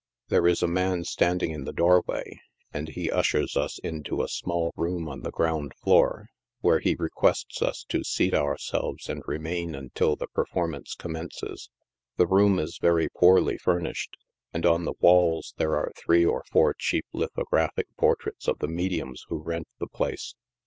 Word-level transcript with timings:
There 0.29 0.47
is 0.47 0.63
a 0.63 0.67
man 0.67 1.03
standing 1.03 1.51
in 1.51 1.65
the 1.65 1.71
doorway, 1.71 2.41
and 2.73 2.87
he 2.87 3.11
ushers 3.11 3.55
us 3.55 3.77
into 3.83 4.23
a 4.23 4.27
small 4.27 4.73
room 4.75 5.07
on 5.07 5.21
the 5.21 5.29
ground 5.29 5.75
floor, 5.75 6.31
where 6.61 6.79
he 6.79 6.95
requests 6.97 7.61
us 7.61 7.85
to 7.89 8.03
seat 8.03 8.33
ourselves 8.33 9.09
and 9.09 9.21
remain 9.27 9.75
until 9.75 10.15
the 10.15 10.25
performance 10.25 10.95
commences. 10.95 11.69
The 12.17 12.25
room 12.25 12.57
is 12.57 12.79
very 12.81 13.09
poorly 13.09 13.59
furnished, 13.59 14.17
and 14.51 14.65
on 14.65 14.85
the 14.85 14.95
walls 15.01 15.53
there 15.57 15.75
are 15.75 15.91
three 15.95 16.25
or 16.25 16.43
four 16.51 16.73
cheap 16.73 17.05
lithographic 17.13 17.85
portraits 17.95 18.47
of 18.47 18.57
the 18.57 18.67
mediums 18.67 19.25
who 19.29 19.37
rent 19.37 19.67
the 19.79 19.85
place. 19.85 20.33